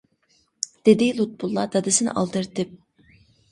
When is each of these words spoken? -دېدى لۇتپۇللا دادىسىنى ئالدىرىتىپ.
-دېدى 0.87 1.09
لۇتپۇللا 1.19 1.67
دادىسىنى 1.77 2.17
ئالدىرىتىپ. 2.17 2.75